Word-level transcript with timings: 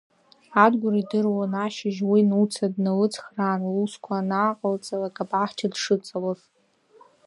Адгәыр 0.63 0.95
идыруан 1.01 1.53
ашьыжь 1.65 2.01
уи 2.09 2.21
Нуца 2.29 2.67
дналыцхраан 2.73 3.61
лусқәа 3.75 4.13
анааҟалҵалак 4.19 5.17
абаҳча 5.23 5.67
дшыҵалоз. 5.73 6.41